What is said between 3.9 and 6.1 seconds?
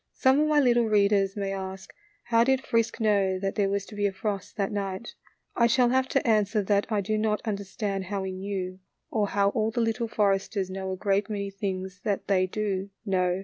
be a frost that night? I shall have